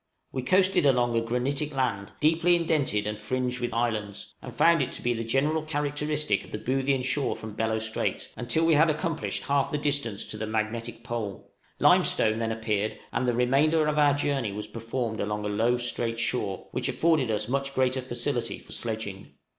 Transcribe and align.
}We 0.33 0.41
coasted 0.41 0.83
along 0.87 1.15
a 1.15 1.21
granitic 1.21 1.75
land, 1.75 2.13
deeply 2.19 2.55
indented 2.55 3.05
and 3.05 3.19
fringed 3.19 3.59
with 3.59 3.71
islands, 3.71 4.33
and 4.41 4.51
found 4.51 4.81
it 4.81 4.91
to 4.93 5.01
be 5.03 5.13
the 5.13 5.23
general 5.23 5.61
characteristic 5.61 6.43
of 6.43 6.49
the 6.49 6.57
Boothian 6.57 7.03
shore 7.03 7.35
from 7.35 7.53
Bellot 7.55 7.81
Strait, 7.83 8.31
until 8.35 8.65
we 8.65 8.73
had 8.73 8.89
accomplished 8.89 9.43
half 9.43 9.71
the 9.71 9.77
distance 9.77 10.25
to 10.25 10.37
the 10.37 10.47
magnetic 10.47 11.03
pole; 11.03 11.51
limestone 11.77 12.39
then 12.39 12.51
appeared, 12.51 12.97
and 13.13 13.27
the 13.27 13.35
remainder 13.35 13.85
of 13.85 13.99
our 13.99 14.15
journey 14.15 14.51
was 14.51 14.65
performed 14.65 15.19
along 15.19 15.45
a 15.45 15.49
low, 15.49 15.77
straight 15.77 16.17
shore, 16.17 16.67
which 16.71 16.89
afforded 16.89 17.29
us 17.29 17.47
much 17.47 17.75
greater 17.75 18.01
facility 18.01 18.57
for 18.57 18.71
sledging. 18.71 19.35